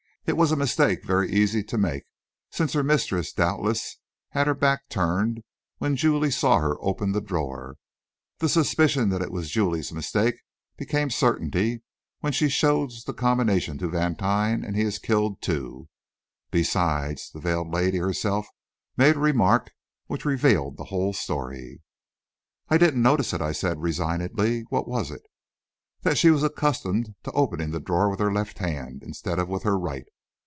[0.27, 2.03] It was a mistake very easy to make,
[2.51, 3.97] since her mistress doubtless
[4.29, 5.43] had her back turned
[5.79, 7.75] when Julie saw her open the drawer.
[8.37, 10.35] The suspicion that it was Julie's mistake
[10.77, 11.81] becomes certainty
[12.19, 15.89] when she shows the combination to Vantine, and he is killed, too.
[16.51, 18.47] Besides, the veiled lady herself
[18.95, 19.71] made a remark
[20.05, 21.81] which revealed the whole story."
[22.69, 24.61] "I didn't notice it," I said, resignedly.
[24.69, 25.23] "What was it?"
[26.03, 29.63] "That she was accustomed to opening the drawer with her left hand, instead of with
[29.63, 30.05] her right.